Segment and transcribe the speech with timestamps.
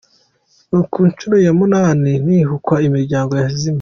[0.71, 3.69] Ni ku nshuro ya munani hibukwa imiryango yazimye.